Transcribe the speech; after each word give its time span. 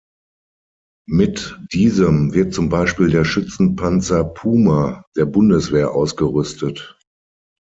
Mit 1.07 1.59
diesem 1.73 2.33
wird 2.33 2.55
zum 2.55 2.69
Beispiel 2.69 3.11
der 3.11 3.23
Schützenpanzer 3.23 4.23
Puma 4.23 5.05
der 5.15 5.27
Bundeswehr 5.27 5.91
ausgerüstet. 5.91 6.97